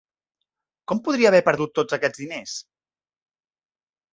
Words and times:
Com 0.91 1.01
podria 1.07 1.29
haver 1.31 1.41
perdut 1.49 1.75
tots 1.81 1.99
aquests 1.99 2.25
diners? 2.25 2.57